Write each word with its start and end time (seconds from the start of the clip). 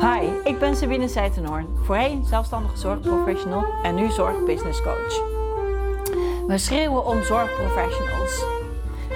Hi, 0.00 0.26
ik 0.44 0.58
ben 0.58 0.76
Sabine 0.76 1.08
Seitenhoorn, 1.08 1.66
voorheen 1.82 2.24
zelfstandige 2.24 2.76
zorgprofessional 2.76 3.64
en 3.82 3.94
nu 3.94 4.10
zorgbusinesscoach. 4.10 5.22
We 6.46 6.58
schreeuwen 6.58 7.06
om 7.06 7.22
zorgprofessionals 7.22 8.44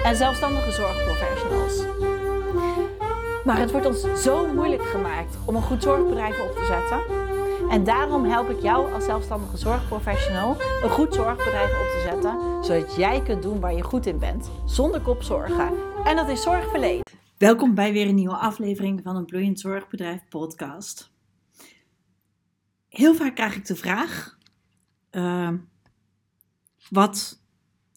en 0.03 0.15
zelfstandige 0.15 0.71
zorgprofessionals. 0.71 1.83
Maar 3.45 3.59
het 3.59 3.71
wordt 3.71 3.85
ons 3.85 4.23
zo 4.23 4.47
moeilijk 4.53 4.83
gemaakt 4.83 5.37
om 5.45 5.55
een 5.55 5.61
goed 5.61 5.83
zorgbedrijf 5.83 6.39
op 6.39 6.55
te 6.55 6.65
zetten. 6.65 6.99
En 7.69 7.83
daarom 7.83 8.25
help 8.25 8.49
ik 8.49 8.61
jou 8.61 8.93
als 8.93 9.05
zelfstandige 9.05 9.57
zorgprofessional 9.57 10.57
een 10.83 10.89
goed 10.89 11.13
zorgbedrijf 11.13 11.69
op 11.69 11.87
te 11.91 12.07
zetten, 12.09 12.39
zodat 12.61 12.95
jij 12.95 13.21
kunt 13.21 13.41
doen 13.41 13.59
waar 13.59 13.73
je 13.73 13.83
goed 13.83 14.05
in 14.05 14.19
bent, 14.19 14.49
zonder 14.65 15.01
kopzorgen. 15.01 15.69
En 16.03 16.15
dat 16.15 16.29
is 16.29 16.41
zorgverleden. 16.41 17.24
Welkom 17.37 17.73
bij 17.73 17.93
weer 17.93 18.07
een 18.07 18.15
nieuwe 18.15 18.35
aflevering 18.35 19.01
van 19.03 19.15
een 19.15 19.25
Bloeiend 19.25 19.59
Zorgbedrijf 19.59 20.21
podcast. 20.29 21.11
Heel 22.89 23.15
vaak 23.15 23.35
krijg 23.35 23.55
ik 23.55 23.65
de 23.65 23.75
vraag 23.75 24.37
uh, 25.11 25.51
wat 26.89 27.41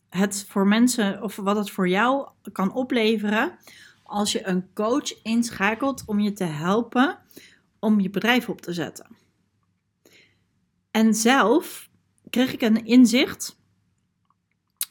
het 0.08 0.44
voor 0.48 0.66
mensen 0.66 1.22
of 1.22 1.36
wat 1.36 1.56
het 1.56 1.70
voor 1.70 1.88
jou 1.88 2.28
kan 2.52 2.72
opleveren 2.72 3.58
als 4.02 4.32
je 4.32 4.46
een 4.46 4.72
coach 4.72 5.22
inschakelt 5.22 6.02
om 6.06 6.20
je 6.20 6.32
te 6.32 6.44
helpen 6.44 7.18
om 7.78 8.00
je 8.00 8.10
bedrijf 8.10 8.48
op 8.48 8.60
te 8.60 8.72
zetten. 8.72 9.16
En 10.90 11.14
zelf 11.14 11.88
kreeg 12.30 12.52
ik 12.52 12.62
een 12.62 12.84
inzicht 12.84 13.60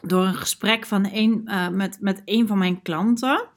door 0.01 0.25
een 0.25 0.35
gesprek 0.35 0.85
van 0.85 1.09
een, 1.11 1.41
uh, 1.45 1.69
met, 1.69 2.01
met 2.01 2.21
een 2.25 2.47
van 2.47 2.57
mijn 2.57 2.81
klanten 2.81 3.55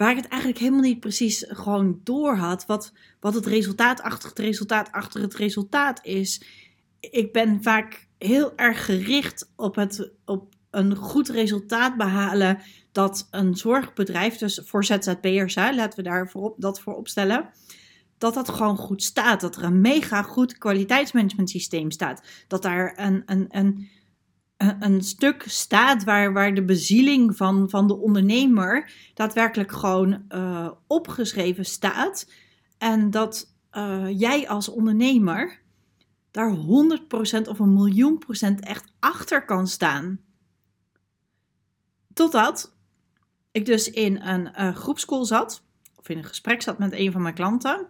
waar 0.00 0.10
ik 0.10 0.16
het 0.16 0.28
eigenlijk 0.28 0.60
helemaal 0.60 0.80
niet 0.80 1.00
precies 1.00 1.44
gewoon 1.48 2.00
door 2.04 2.36
had. 2.36 2.66
Wat, 2.66 2.92
wat 3.20 3.34
het 3.34 3.46
resultaat 3.46 4.02
achter 4.02 4.28
het 4.28 4.38
resultaat 4.38 4.92
achter 4.92 5.20
het 5.20 5.34
resultaat 5.34 6.04
is. 6.04 6.42
Ik 7.00 7.32
ben 7.32 7.62
vaak 7.62 8.06
heel 8.18 8.56
erg 8.56 8.84
gericht 8.84 9.50
op, 9.56 9.74
het, 9.74 10.10
op 10.24 10.54
een 10.70 10.96
goed 10.96 11.28
resultaat 11.28 11.96
behalen. 11.96 12.58
Dat 12.92 13.28
een 13.30 13.56
zorgbedrijf, 13.56 14.36
dus 14.36 14.60
voor 14.64 14.84
ZZP'ers, 14.84 15.54
laten 15.54 15.96
we 15.96 16.02
daar 16.02 16.28
voorop, 16.28 16.54
dat 16.58 16.80
voor 16.80 16.96
opstellen. 16.96 17.50
Dat 18.18 18.34
dat 18.34 18.48
gewoon 18.48 18.76
goed 18.76 19.02
staat. 19.02 19.40
Dat 19.40 19.56
er 19.56 19.62
een 19.62 19.80
mega 19.80 20.22
goed 20.22 20.58
kwaliteitsmanagement 20.58 21.50
systeem 21.50 21.90
staat. 21.90 22.22
Dat 22.46 22.62
daar 22.62 22.92
een, 22.96 23.22
een, 23.26 23.46
een 23.48 23.88
een 24.60 25.02
stuk 25.02 25.44
staat 25.46 26.04
waar, 26.04 26.32
waar 26.32 26.54
de 26.54 26.64
bezieling 26.64 27.36
van, 27.36 27.70
van 27.70 27.86
de 27.86 27.96
ondernemer 27.96 28.92
daadwerkelijk 29.14 29.72
gewoon 29.72 30.24
uh, 30.28 30.70
opgeschreven 30.86 31.64
staat. 31.64 32.30
En 32.78 33.10
dat 33.10 33.54
uh, 33.72 34.18
jij 34.18 34.48
als 34.48 34.68
ondernemer 34.68 35.60
daar 36.30 36.56
100% 36.56 36.58
of 37.48 37.58
een 37.58 37.74
miljoen 37.74 38.18
procent 38.18 38.60
echt 38.60 38.92
achter 38.98 39.44
kan 39.44 39.66
staan. 39.66 40.20
Totdat 42.12 42.76
ik 43.50 43.66
dus 43.66 43.90
in 43.90 44.20
een 44.20 44.50
uh, 44.58 44.74
groepschool 44.76 45.24
zat, 45.24 45.62
of 45.96 46.08
in 46.08 46.18
een 46.18 46.24
gesprek 46.24 46.62
zat 46.62 46.78
met 46.78 46.92
een 46.92 47.12
van 47.12 47.22
mijn 47.22 47.34
klanten. 47.34 47.86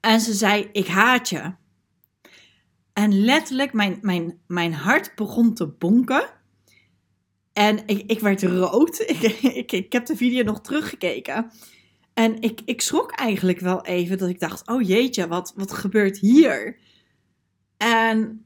En 0.00 0.20
ze 0.20 0.32
zei: 0.32 0.68
Ik 0.72 0.86
haat 0.86 1.28
je. 1.28 1.52
En 2.92 3.24
letterlijk, 3.24 3.72
mijn, 3.72 3.98
mijn, 4.02 4.40
mijn 4.46 4.72
hart 4.72 5.14
begon 5.14 5.54
te 5.54 5.66
bonken. 5.66 6.30
En 7.52 7.86
ik, 7.86 8.20
werd 8.20 8.42
rood. 8.42 8.98
Ik, 9.08 9.22
ik, 9.42 9.72
ik 9.72 9.92
heb 9.92 10.06
de 10.06 10.16
video 10.16 10.42
nog 10.42 10.60
teruggekeken. 10.60 11.50
En 12.14 12.40
ik, 12.40 12.60
ik 12.64 12.80
schrok 12.80 13.10
eigenlijk 13.10 13.60
wel 13.60 13.84
even 13.84 14.18
dat 14.18 14.28
ik 14.28 14.40
dacht: 14.40 14.68
oh 14.68 14.82
jeetje, 14.82 15.28
wat, 15.28 15.52
wat 15.56 15.72
gebeurt 15.72 16.18
hier? 16.18 16.78
En 17.76 18.44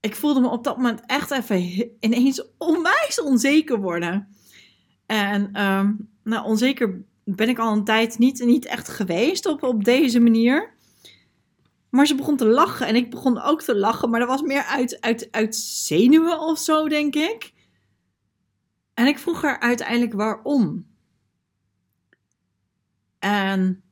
ik 0.00 0.14
voelde 0.14 0.40
me 0.40 0.48
op 0.48 0.64
dat 0.64 0.76
moment 0.76 1.02
echt 1.06 1.30
even 1.30 1.90
ineens 2.00 2.44
onwijs 2.58 3.20
onzeker 3.20 3.80
worden. 3.80 4.28
En 5.06 5.62
um, 5.62 6.08
nou, 6.24 6.44
onzeker 6.44 7.02
ben 7.24 7.48
ik 7.48 7.58
al 7.58 7.72
een 7.72 7.84
tijd 7.84 8.18
niet, 8.18 8.44
niet 8.44 8.66
echt 8.66 8.88
geweest 8.88 9.46
op, 9.46 9.62
op 9.62 9.84
deze 9.84 10.20
manier. 10.20 10.74
Maar 11.90 12.06
ze 12.06 12.14
begon 12.14 12.36
te 12.36 12.46
lachen 12.46 12.86
en 12.86 12.96
ik 12.96 13.10
begon 13.10 13.40
ook 13.40 13.62
te 13.62 13.76
lachen, 13.76 14.10
maar 14.10 14.20
dat 14.20 14.28
was 14.28 14.42
meer 14.42 14.62
uit, 14.62 15.00
uit, 15.00 15.28
uit 15.30 15.56
zenuwen 15.56 16.40
of 16.40 16.58
zo, 16.58 16.88
denk 16.88 17.14
ik. 17.14 17.52
En 18.94 19.06
ik 19.06 19.18
vroeg 19.18 19.42
haar 19.42 19.60
uiteindelijk 19.60 20.12
waarom. 20.12 20.86
En 23.18 23.82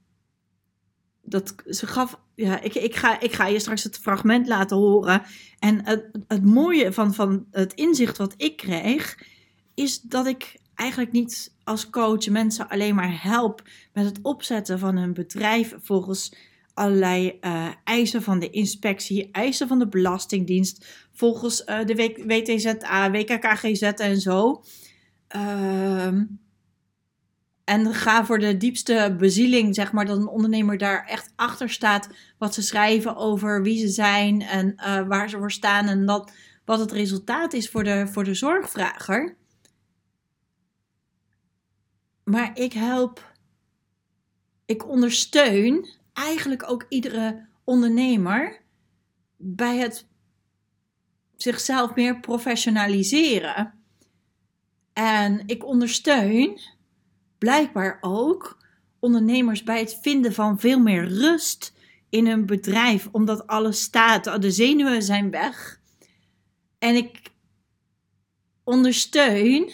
dat, 1.23 1.55
ze 1.67 1.87
gaf, 1.87 2.21
ja, 2.35 2.61
ik, 2.61 2.75
ik, 2.75 2.97
ga, 2.97 3.21
ik 3.21 3.33
ga 3.33 3.47
je 3.47 3.59
straks 3.59 3.85
het 3.85 3.99
fragment 3.99 4.47
laten 4.47 4.77
horen. 4.77 5.23
En 5.59 5.85
het, 5.85 6.09
het 6.27 6.45
mooie 6.45 6.93
van, 6.93 7.15
van 7.15 7.47
het 7.51 7.73
inzicht 7.73 8.17
wat 8.17 8.35
ik 8.37 8.57
kreeg, 8.57 9.19
is 9.75 10.01
dat 10.01 10.27
ik 10.27 10.59
eigenlijk 10.75 11.13
niet 11.13 11.55
als 11.65 11.91
coach 11.91 12.29
mensen 12.29 12.69
alleen 12.69 12.95
maar 12.95 13.23
help 13.23 13.63
met 13.93 14.05
het 14.05 14.19
opzetten 14.23 14.79
van 14.79 14.97
hun 14.97 15.15
bedrijf 15.15 15.75
volgens 15.81 16.33
allerlei 16.79 17.39
uh, 17.41 17.69
eisen 17.85 18.23
van 18.23 18.39
de 18.39 18.51
inspectie, 18.51 19.29
eisen 19.33 19.69
van 19.69 19.79
de 19.79 19.89
Belastingdienst, 19.89 21.09
volgens 21.13 21.63
uh, 21.67 21.85
de 21.85 21.95
WTZA, 22.27 23.11
WKKGZ 23.11 23.83
en 23.83 24.21
zo. 24.21 24.63
Uh, 25.37 26.13
en 27.65 27.95
ga 27.95 28.25
voor 28.25 28.39
de 28.39 28.57
diepste 28.57 29.15
bezieling, 29.19 29.75
zeg 29.75 29.93
maar, 29.93 30.05
dat 30.05 30.17
een 30.17 30.29
ondernemer 30.29 30.79
daar 30.79 31.07
echt 31.07 31.33
achter 31.37 31.71
staat 31.71 32.09
wat 32.39 32.55
ze 32.55 32.63
schrijven 32.63 33.17
over 33.17 33.63
wie 33.63 33.79
ze 33.79 33.89
zijn 33.89 34.43
en 34.43 34.75
uh, 34.77 35.07
waar 35.07 35.29
ze 35.29 35.39
voor 35.39 35.53
staan 35.53 35.87
en 35.87 36.07
dat, 36.07 36.33
wat 36.65 36.79
het 36.79 36.93
resultaat 36.93 37.53
is 37.53 37.71
voor 37.71 37.85
de, 37.85 38.07
voor 38.07 38.25
de 38.25 38.35
zorgvrager. 38.35 39.37
Maar 42.25 42.51
ik 42.55 42.73
help, 42.73 43.33
ik 44.67 44.89
ondersteun 44.89 45.98
eigenlijk 46.19 46.71
ook 46.71 46.87
iedere 46.89 47.47
ondernemer 47.65 48.61
bij 49.37 49.77
het 49.77 50.07
zichzelf 51.37 51.95
meer 51.95 52.21
professionaliseren. 52.21 53.75
En 54.93 55.43
ik 55.47 55.65
ondersteun 55.65 56.61
blijkbaar 57.39 57.99
ook 58.01 58.59
ondernemers 58.99 59.63
bij 59.63 59.79
het 59.79 59.99
vinden 60.03 60.33
van 60.33 60.61
veel 60.61 60.79
meer 60.79 61.09
rust 61.09 61.73
in 62.09 62.27
hun 62.27 62.47
bedrijf, 62.47 63.09
omdat 63.13 63.47
alles 63.47 63.83
staat, 63.83 64.43
de 64.43 64.51
zenuwen 64.51 65.03
zijn 65.03 65.31
weg. 65.31 65.81
En 66.79 66.95
ik 66.95 67.31
ondersteun 68.65 69.73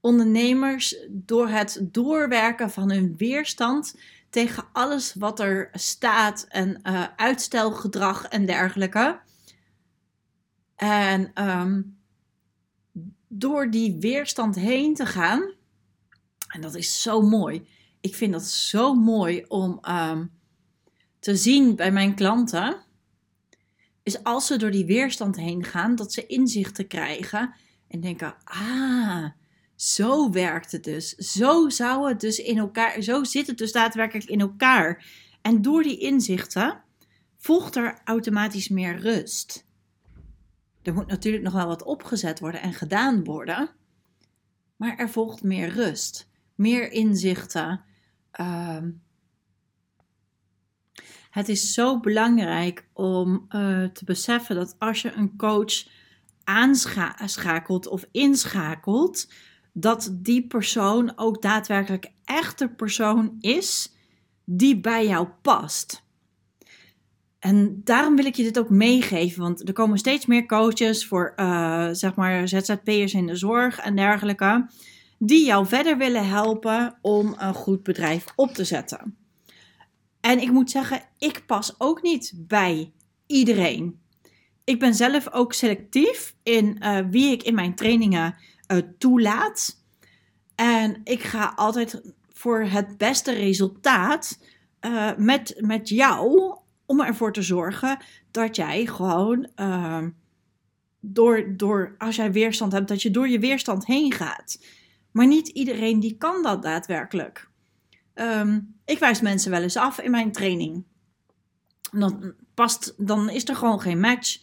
ondernemers 0.00 0.96
door 1.08 1.48
het 1.48 1.80
doorwerken 1.82 2.70
van 2.70 2.90
hun 2.90 3.16
weerstand 3.16 3.94
tegen 4.30 4.64
alles 4.72 5.14
wat 5.14 5.40
er 5.40 5.68
staat 5.72 6.46
en 6.48 6.80
uh, 6.82 7.06
uitstelgedrag 7.16 8.24
en 8.24 8.46
dergelijke. 8.46 9.20
En 10.76 11.48
um, 11.48 11.98
door 13.28 13.70
die 13.70 13.96
weerstand 14.00 14.54
heen 14.54 14.94
te 14.94 15.06
gaan, 15.06 15.52
en 16.48 16.60
dat 16.60 16.74
is 16.74 17.02
zo 17.02 17.22
mooi. 17.22 17.68
Ik 18.00 18.14
vind 18.14 18.32
dat 18.32 18.44
zo 18.44 18.94
mooi 18.94 19.44
om 19.48 19.80
um, 19.88 20.30
te 21.18 21.36
zien 21.36 21.76
bij 21.76 21.92
mijn 21.92 22.14
klanten. 22.14 22.76
Is 24.02 24.24
als 24.24 24.46
ze 24.46 24.56
door 24.56 24.70
die 24.70 24.84
weerstand 24.84 25.36
heen 25.36 25.64
gaan, 25.64 25.94
dat 25.94 26.12
ze 26.12 26.26
inzichten 26.26 26.86
krijgen 26.86 27.54
en 27.88 28.00
denken: 28.00 28.34
ah, 28.44 29.26
zo 29.80 30.30
werkt 30.30 30.72
het 30.72 30.84
dus. 30.84 31.14
Zo 31.14 31.68
zou 31.68 32.08
het 32.08 32.20
dus 32.20 32.38
in 32.38 32.58
elkaar, 32.58 33.02
zo 33.02 33.24
zit 33.24 33.46
het 33.46 33.58
dus 33.58 33.72
daadwerkelijk 33.72 34.28
in 34.28 34.40
elkaar. 34.40 35.04
En 35.42 35.62
door 35.62 35.82
die 35.82 35.98
inzichten 35.98 36.82
volgt 37.36 37.76
er 37.76 38.00
automatisch 38.04 38.68
meer 38.68 38.98
rust. 38.98 39.66
Er 40.82 40.94
moet 40.94 41.06
natuurlijk 41.06 41.44
nog 41.44 41.52
wel 41.52 41.66
wat 41.66 41.82
opgezet 41.82 42.40
worden 42.40 42.62
en 42.62 42.72
gedaan 42.72 43.24
worden. 43.24 43.70
Maar 44.76 44.96
er 44.96 45.10
volgt 45.10 45.42
meer 45.42 45.68
rust, 45.68 46.28
meer 46.54 46.92
inzichten. 46.92 47.84
Uh, 48.40 48.82
het 51.30 51.48
is 51.48 51.72
zo 51.72 52.00
belangrijk 52.00 52.88
om 52.92 53.46
uh, 53.48 53.84
te 53.84 54.04
beseffen 54.04 54.54
dat 54.56 54.76
als 54.78 55.02
je 55.02 55.12
een 55.12 55.36
coach 55.36 55.86
aanschakelt 56.44 57.86
of 57.86 58.04
inschakelt, 58.10 59.28
dat 59.72 60.10
die 60.12 60.46
persoon 60.46 61.12
ook 61.16 61.42
daadwerkelijk 61.42 62.10
echt 62.24 62.58
de 62.58 62.68
persoon 62.68 63.36
is 63.40 63.94
die 64.44 64.80
bij 64.80 65.06
jou 65.06 65.28
past. 65.42 66.02
En 67.38 67.80
daarom 67.84 68.16
wil 68.16 68.24
ik 68.24 68.34
je 68.34 68.42
dit 68.42 68.58
ook 68.58 68.70
meegeven, 68.70 69.42
want 69.42 69.68
er 69.68 69.74
komen 69.74 69.98
steeds 69.98 70.26
meer 70.26 70.46
coaches 70.46 71.06
voor, 71.06 71.32
uh, 71.36 71.88
zeg 71.92 72.14
maar, 72.14 72.48
ZZP'ers 72.48 73.14
in 73.14 73.26
de 73.26 73.36
zorg 73.36 73.78
en 73.78 73.96
dergelijke. 73.96 74.66
die 75.22 75.46
jou 75.46 75.66
verder 75.66 75.98
willen 75.98 76.28
helpen 76.28 76.98
om 77.02 77.34
een 77.38 77.54
goed 77.54 77.82
bedrijf 77.82 78.24
op 78.36 78.52
te 78.52 78.64
zetten. 78.64 79.16
En 80.20 80.40
ik 80.40 80.50
moet 80.50 80.70
zeggen, 80.70 81.02
ik 81.18 81.42
pas 81.46 81.74
ook 81.78 82.02
niet 82.02 82.32
bij 82.36 82.92
iedereen. 83.26 84.00
Ik 84.64 84.78
ben 84.78 84.94
zelf 84.94 85.32
ook 85.32 85.52
selectief 85.52 86.34
in 86.42 86.78
uh, 86.82 86.98
wie 87.10 87.32
ik 87.32 87.42
in 87.42 87.54
mijn 87.54 87.74
trainingen 87.74 88.34
uh, 88.72 88.78
toelaat. 88.98 89.76
En 90.54 91.00
ik 91.04 91.22
ga 91.22 91.52
altijd 91.56 92.02
voor 92.32 92.62
het 92.62 92.96
beste 92.96 93.32
resultaat 93.32 94.38
uh, 94.80 95.10
met, 95.16 95.54
met 95.60 95.88
jou 95.88 96.54
om 96.86 97.00
ervoor 97.00 97.32
te 97.32 97.42
zorgen 97.42 97.98
dat 98.30 98.56
jij 98.56 98.86
gewoon 98.86 99.48
ehm, 99.54 100.10
door, 101.00 101.56
door, 101.56 101.94
als 101.98 102.16
jij 102.16 102.32
weerstand 102.32 102.72
hebt, 102.72 102.88
dat 102.88 103.02
je 103.02 103.10
door 103.10 103.28
je 103.28 103.38
weerstand 103.38 103.86
heen 103.86 104.12
gaat. 104.12 104.64
Maar 105.10 105.26
niet 105.26 105.48
iedereen 105.48 106.00
die 106.00 106.16
kan 106.16 106.42
dat 106.42 106.62
daadwerkelijk. 106.62 107.48
Um, 108.14 108.74
ik 108.84 108.98
wijs 108.98 109.20
mensen 109.20 109.50
wel 109.50 109.62
eens 109.62 109.76
af 109.76 110.00
in 110.00 110.10
mijn 110.10 110.32
training. 110.32 110.84
Dan, 111.92 112.34
past, 112.54 112.94
dan 112.96 113.28
is 113.28 113.48
er 113.48 113.56
gewoon 113.56 113.80
geen 113.80 114.00
match. 114.00 114.38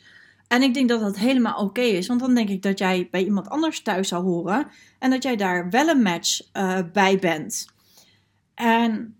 En 0.48 0.62
ik 0.62 0.74
denk 0.74 0.90
dat 0.90 1.00
dat 1.00 1.18
helemaal 1.18 1.64
oké 1.64 1.82
is. 1.82 2.08
Want 2.08 2.20
dan 2.20 2.36
denk 2.36 2.50
ik 2.50 2.62
dat 2.62 2.78
jij 2.78 3.08
bij 3.12 3.24
iemand 3.24 3.50
anders 3.50 3.82
thuis 3.82 4.08
zou 4.08 4.24
horen. 4.24 4.68
En 5.00 5.10
dat 5.10 5.24
jij 5.24 5.36
daar 5.36 5.70
wel 5.70 5.88
een 5.88 6.02
match 6.02 6.42
uh, 6.54 6.80
bij 6.94 7.20
bent. 7.20 7.66
En 8.56 9.18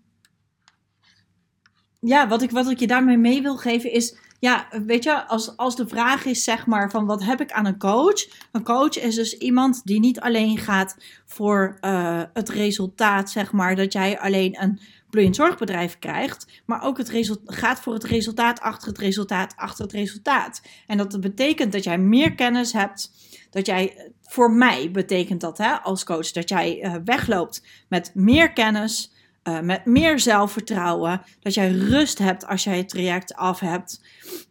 ja, 2.00 2.28
wat 2.28 2.42
ik, 2.42 2.50
wat 2.50 2.70
ik 2.70 2.78
je 2.78 2.86
daarmee 2.86 3.16
mee 3.16 3.42
wil 3.42 3.56
geven 3.56 3.92
is 3.92 4.16
ja, 4.38 4.68
weet 4.86 5.04
je, 5.04 5.26
als, 5.26 5.56
als 5.56 5.76
de 5.76 5.88
vraag 5.88 6.24
is 6.24 6.44
zeg 6.44 6.66
maar 6.66 6.90
van 6.90 7.06
wat 7.06 7.24
heb 7.24 7.40
ik 7.40 7.52
aan 7.52 7.66
een 7.66 7.78
coach? 7.78 8.26
Een 8.52 8.64
coach 8.64 8.98
is 8.98 9.14
dus 9.14 9.38
iemand 9.38 9.80
die 9.84 10.00
niet 10.00 10.20
alleen 10.20 10.58
gaat 10.58 10.96
voor 11.26 11.78
uh, 11.80 12.22
het 12.32 12.48
resultaat, 12.48 13.30
zeg 13.30 13.52
maar, 13.52 13.76
dat 13.76 13.92
jij 13.92 14.18
alleen 14.18 14.62
een 14.62 14.80
bloeiend 15.10 15.36
zorgbedrijf 15.36 15.98
krijgt, 15.98 16.62
maar 16.66 16.82
ook 16.82 16.98
het 16.98 17.38
gaat 17.46 17.80
voor 17.80 17.94
het 17.94 18.04
resultaat 18.04 18.60
achter 18.60 18.88
het 18.88 18.98
resultaat 18.98 19.56
achter 19.56 19.84
het 19.84 19.92
resultaat. 19.92 20.62
En 20.86 20.96
dat 20.96 21.20
betekent 21.20 21.72
dat 21.72 21.84
jij 21.84 21.98
meer 21.98 22.34
kennis 22.34 22.72
hebt, 22.72 23.10
dat 23.50 23.66
jij, 23.66 24.12
voor 24.22 24.52
mij 24.52 24.90
betekent 24.90 25.40
dat 25.40 25.58
hè, 25.58 25.72
als 25.72 26.04
coach, 26.04 26.30
dat 26.30 26.48
jij 26.48 26.84
uh, 26.84 26.94
wegloopt 27.04 27.62
met 27.88 28.10
meer 28.14 28.52
kennis, 28.52 29.12
uh, 29.48 29.60
met 29.60 29.84
meer 29.84 30.20
zelfvertrouwen, 30.20 31.22
dat 31.40 31.54
jij 31.54 31.72
rust 31.72 32.18
hebt 32.18 32.46
als 32.46 32.64
jij 32.64 32.76
het 32.76 32.88
traject 32.88 33.34
af 33.34 33.60
hebt. 33.60 34.02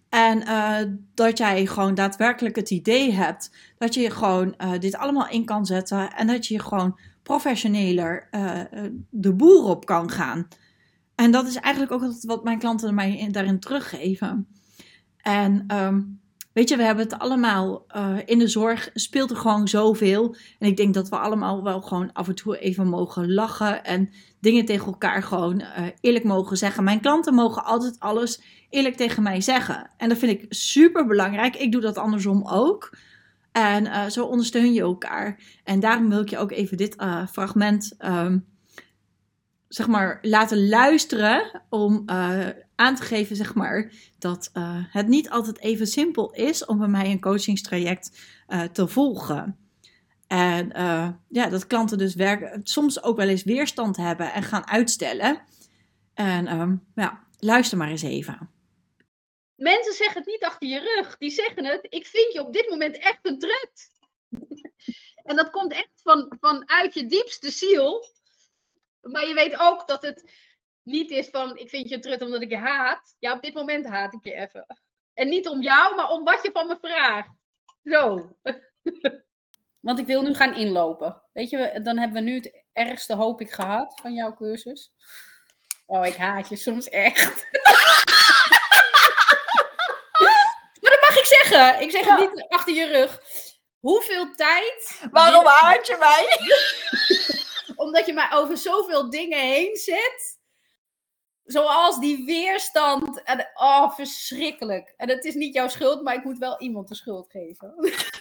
En 0.09 0.41
uh, 0.41 0.77
dat 1.13 1.37
jij 1.37 1.65
gewoon 1.65 1.95
daadwerkelijk 1.95 2.55
het 2.55 2.69
idee 2.69 3.11
hebt 3.13 3.51
dat 3.77 3.93
je 3.93 4.09
gewoon 4.09 4.55
uh, 4.57 4.71
dit 4.79 4.95
allemaal 4.95 5.29
in 5.29 5.45
kan 5.45 5.65
zetten 5.65 6.13
en 6.13 6.27
dat 6.27 6.47
je 6.47 6.59
gewoon 6.59 6.99
professioneler 7.23 8.29
de 9.09 9.33
boer 9.33 9.63
op 9.63 9.85
kan 9.85 10.11
gaan. 10.11 10.47
En 11.15 11.31
dat 11.31 11.47
is 11.47 11.55
eigenlijk 11.55 11.93
ook 11.93 12.13
wat 12.21 12.43
mijn 12.43 12.59
klanten 12.59 12.95
mij 12.95 13.27
daarin 13.31 13.59
teruggeven. 13.59 14.47
En 15.17 15.65
um, 15.73 16.19
Weet 16.53 16.69
je, 16.69 16.77
we 16.77 16.83
hebben 16.83 17.03
het 17.03 17.19
allemaal 17.19 17.85
in 18.25 18.39
de 18.39 18.47
zorg, 18.47 18.89
speelt 18.93 19.31
er 19.31 19.37
gewoon 19.37 19.67
zoveel. 19.67 20.35
En 20.59 20.67
ik 20.67 20.77
denk 20.77 20.93
dat 20.93 21.09
we 21.09 21.17
allemaal 21.17 21.63
wel 21.63 21.81
gewoon 21.81 22.13
af 22.13 22.27
en 22.27 22.35
toe 22.35 22.59
even 22.59 22.87
mogen 22.87 23.33
lachen 23.33 23.83
en 23.83 24.09
dingen 24.39 24.65
tegen 24.65 24.85
elkaar 24.85 25.23
gewoon 25.23 25.59
uh, 25.59 25.85
eerlijk 26.01 26.23
mogen 26.23 26.57
zeggen. 26.57 26.83
Mijn 26.83 27.01
klanten 27.01 27.33
mogen 27.33 27.63
altijd 27.63 27.99
alles 27.99 28.41
eerlijk 28.69 28.95
tegen 28.95 29.23
mij 29.23 29.41
zeggen. 29.41 29.89
En 29.97 30.09
dat 30.09 30.17
vind 30.17 30.31
ik 30.41 30.45
super 30.49 31.05
belangrijk. 31.05 31.55
Ik 31.55 31.71
doe 31.71 31.81
dat 31.81 31.97
andersom 31.97 32.47
ook. 32.47 32.97
En 33.51 33.85
uh, 33.85 34.05
zo 34.05 34.25
ondersteun 34.25 34.73
je 34.73 34.81
elkaar. 34.81 35.39
En 35.63 35.79
daarom 35.79 36.09
wil 36.09 36.21
ik 36.21 36.29
je 36.29 36.37
ook 36.37 36.51
even 36.51 36.77
dit 36.77 36.95
fragment 37.31 37.95
um, 38.05 38.45
zeg 39.67 39.87
maar, 39.87 40.19
laten 40.21 40.67
luisteren 40.69 41.61
om 41.69 42.03
aan 42.75 42.95
te 42.95 43.01
geven, 43.01 43.35
zeg 43.35 43.53
maar, 43.53 43.91
dat 44.19 44.51
het 44.89 45.07
niet 45.07 45.29
altijd 45.29 45.59
even 45.59 45.87
simpel 45.87 46.31
is 46.31 46.65
om 46.65 46.77
bij 46.77 46.87
mij 46.87 47.11
een 47.11 47.21
coachingstraject 47.21 48.19
te 48.71 48.87
volgen. 48.87 49.66
En 50.27 50.67
ja, 51.29 51.49
dat 51.49 51.67
klanten 51.67 51.97
dus 51.97 52.15
werken, 52.15 52.61
soms 52.63 53.03
ook 53.03 53.17
wel 53.17 53.27
eens 53.27 53.43
weerstand 53.43 53.97
hebben 53.97 54.33
en 54.33 54.43
gaan 54.43 54.67
uitstellen. 54.67 55.41
En 56.13 56.59
um, 56.59 56.87
ja, 56.95 57.27
luister 57.39 57.77
maar 57.77 57.89
eens 57.89 58.01
even. 58.01 58.51
Mensen 59.55 59.93
zeggen 59.93 60.17
het 60.17 60.25
niet 60.25 60.43
achter 60.43 60.67
je 60.67 60.79
rug. 60.79 61.17
Die 61.17 61.29
zeggen 61.29 61.65
het, 61.65 61.85
ik 61.89 62.05
vind 62.05 62.33
je 62.33 62.45
op 62.45 62.53
dit 62.53 62.69
moment 62.69 62.97
echt 62.97 63.19
een 63.21 63.39
trut. 63.39 63.91
en 65.29 65.35
dat 65.35 65.49
komt 65.49 65.73
echt 65.73 66.01
van, 66.03 66.35
vanuit 66.39 66.93
je 66.93 67.05
diepste 67.05 67.51
ziel. 67.51 68.05
Maar 69.01 69.27
je 69.27 69.33
weet 69.33 69.59
ook 69.59 69.87
dat 69.87 70.01
het 70.01 70.31
niet 70.83 71.11
is 71.11 71.29
van 71.29 71.57
ik 71.57 71.69
vind 71.69 71.89
je 71.89 71.99
trut 71.99 72.21
omdat 72.21 72.41
ik 72.41 72.49
je 72.49 72.57
haat. 72.57 73.15
Ja, 73.19 73.33
op 73.33 73.41
dit 73.41 73.53
moment 73.53 73.85
haat 73.85 74.13
ik 74.13 74.23
je 74.23 74.33
even. 74.33 74.65
En 75.13 75.29
niet 75.29 75.47
om 75.47 75.61
jou, 75.61 75.95
maar 75.95 76.09
om 76.09 76.23
wat 76.23 76.43
je 76.43 76.51
van 76.51 76.67
me 76.67 76.77
vraagt. 76.81 77.31
Zo. 77.83 78.29
Want 79.87 79.99
ik 79.99 80.05
wil 80.05 80.21
nu 80.21 80.33
gaan 80.33 80.55
inlopen. 80.55 81.21
Weet 81.33 81.49
je, 81.49 81.79
dan 81.83 81.97
hebben 81.97 82.23
we 82.23 82.29
nu 82.29 82.35
het 82.35 82.63
ergste 82.73 83.15
hoop 83.15 83.41
ik 83.41 83.51
gehad 83.51 83.99
van 84.01 84.13
jouw 84.13 84.33
cursus. 84.33 84.91
Oh, 85.85 86.05
ik 86.05 86.15
haat 86.15 86.49
je 86.49 86.55
soms 86.55 86.89
echt. 86.89 87.47
maar 90.81 90.91
dat 90.91 91.01
mag 91.09 91.17
ik 91.17 91.25
zeggen. 91.25 91.81
Ik 91.81 91.91
zeg 91.91 92.05
het 92.05 92.19
niet 92.19 92.45
achter 92.49 92.73
je 92.73 92.85
rug. 92.85 93.21
Hoeveel 93.79 94.35
tijd. 94.35 95.01
Waarom 95.11 95.45
haat 95.45 95.87
je 95.87 95.97
mij? 95.99 96.37
Omdat 97.85 98.05
je 98.05 98.13
mij 98.13 98.29
over 98.31 98.57
zoveel 98.57 99.09
dingen 99.09 99.39
heen 99.39 99.75
zet. 99.75 100.39
Zoals 101.43 101.99
die 101.99 102.25
weerstand. 102.25 103.23
En, 103.23 103.49
oh, 103.53 103.93
verschrikkelijk. 103.95 104.93
En 104.97 105.09
het 105.09 105.25
is 105.25 105.33
niet 105.33 105.53
jouw 105.53 105.67
schuld, 105.67 106.03
maar 106.03 106.15
ik 106.15 106.23
moet 106.23 106.37
wel 106.37 106.59
iemand 106.59 106.87
de 106.87 106.95
schuld 106.95 107.31
geven. 107.31 107.75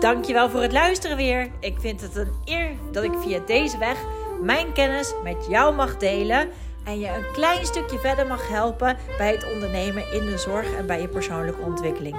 Dankjewel 0.00 0.50
voor 0.50 0.62
het 0.62 0.72
luisteren 0.72 1.16
weer. 1.16 1.50
Ik 1.58 1.80
vind 1.80 2.00
het 2.00 2.16
een 2.16 2.32
eer 2.44 2.70
dat 2.92 3.04
ik 3.04 3.12
via 3.18 3.38
deze 3.46 3.78
weg 3.78 3.96
mijn 4.42 4.72
kennis 4.72 5.14
met 5.22 5.46
jou 5.48 5.74
mag 5.74 5.96
delen. 5.96 6.48
En 6.84 6.98
je 6.98 7.06
een 7.06 7.32
klein 7.32 7.66
stukje 7.66 7.98
verder 7.98 8.26
mag 8.26 8.48
helpen 8.48 8.96
bij 9.18 9.32
het 9.32 9.52
ondernemen 9.52 10.12
in 10.12 10.26
de 10.26 10.38
zorg 10.38 10.74
en 10.76 10.86
bij 10.86 11.00
je 11.00 11.08
persoonlijke 11.08 11.60
ontwikkeling. 11.60 12.16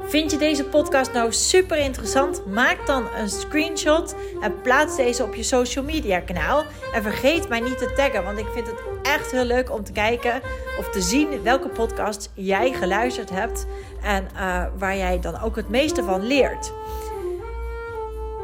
Vind 0.00 0.30
je 0.30 0.36
deze 0.36 0.64
podcast 0.64 1.12
nou 1.12 1.32
super 1.32 1.76
interessant? 1.76 2.46
Maak 2.46 2.86
dan 2.86 3.06
een 3.16 3.28
screenshot 3.28 4.14
en 4.40 4.60
plaats 4.60 4.96
deze 4.96 5.24
op 5.24 5.34
je 5.34 5.42
social 5.42 5.84
media 5.84 6.20
kanaal. 6.20 6.64
En 6.94 7.02
vergeet 7.02 7.48
mij 7.48 7.60
niet 7.60 7.78
te 7.78 7.92
taggen, 7.96 8.24
want 8.24 8.38
ik 8.38 8.46
vind 8.54 8.66
het 8.66 8.82
echt 9.02 9.30
heel 9.30 9.44
leuk 9.44 9.72
om 9.72 9.84
te 9.84 9.92
kijken 9.92 10.40
of 10.78 10.90
te 10.90 11.00
zien 11.00 11.42
welke 11.42 11.68
podcasts 11.68 12.28
jij 12.34 12.72
geluisterd 12.72 13.30
hebt 13.30 13.66
en 14.02 14.28
uh, 14.34 14.64
waar 14.78 14.96
jij 14.96 15.20
dan 15.20 15.40
ook 15.40 15.56
het 15.56 15.68
meeste 15.68 16.04
van 16.04 16.26
leert. 16.26 16.72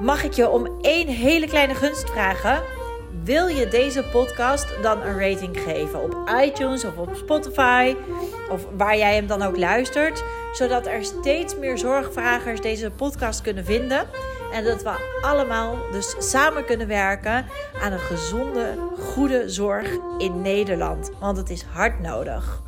Mag 0.00 0.24
ik 0.24 0.32
je 0.32 0.48
om 0.48 0.68
één 0.80 1.08
hele 1.08 1.46
kleine 1.46 1.74
gunst 1.74 2.10
vragen? 2.10 2.62
Wil 3.24 3.46
je 3.46 3.68
deze 3.68 4.04
podcast 4.12 4.82
dan 4.82 5.02
een 5.02 5.18
rating 5.18 5.60
geven 5.60 6.02
op 6.02 6.30
iTunes 6.44 6.84
of 6.84 6.96
op 6.96 7.14
Spotify 7.14 7.96
of 8.50 8.66
waar 8.76 8.96
jij 8.96 9.14
hem 9.14 9.26
dan 9.26 9.42
ook 9.42 9.56
luistert, 9.56 10.24
zodat 10.52 10.86
er 10.86 11.04
steeds 11.04 11.56
meer 11.56 11.78
zorgvragers 11.78 12.60
deze 12.60 12.90
podcast 12.90 13.40
kunnen 13.40 13.64
vinden 13.64 14.06
en 14.52 14.64
dat 14.64 14.82
we 14.82 15.18
allemaal 15.20 15.76
dus 15.92 16.14
samen 16.18 16.64
kunnen 16.64 16.88
werken 16.88 17.46
aan 17.82 17.92
een 17.92 17.98
gezonde, 17.98 18.78
goede 18.98 19.48
zorg 19.48 19.88
in 20.18 20.42
Nederland, 20.42 21.10
want 21.20 21.36
het 21.36 21.50
is 21.50 21.62
hard 21.62 22.00
nodig. 22.00 22.62